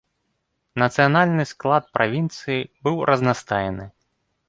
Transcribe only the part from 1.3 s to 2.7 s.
склад правінцыі